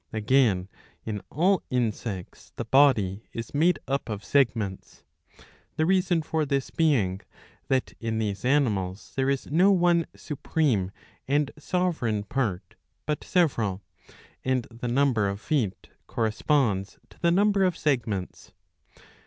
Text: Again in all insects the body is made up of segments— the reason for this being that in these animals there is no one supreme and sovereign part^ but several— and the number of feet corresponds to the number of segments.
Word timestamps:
Again 0.11 0.67
in 1.05 1.21
all 1.29 1.61
insects 1.69 2.53
the 2.55 2.65
body 2.65 3.29
is 3.33 3.53
made 3.53 3.77
up 3.87 4.09
of 4.09 4.23
segments— 4.23 5.03
the 5.75 5.85
reason 5.85 6.23
for 6.23 6.43
this 6.43 6.71
being 6.71 7.21
that 7.67 7.93
in 7.99 8.17
these 8.17 8.43
animals 8.43 9.13
there 9.15 9.29
is 9.29 9.51
no 9.51 9.71
one 9.71 10.07
supreme 10.15 10.89
and 11.27 11.51
sovereign 11.59 12.23
part^ 12.23 12.61
but 13.05 13.23
several— 13.23 13.83
and 14.43 14.63
the 14.71 14.87
number 14.87 15.29
of 15.29 15.39
feet 15.39 15.89
corresponds 16.07 16.97
to 17.11 17.19
the 17.19 17.29
number 17.29 17.63
of 17.63 17.77
segments. 17.77 18.53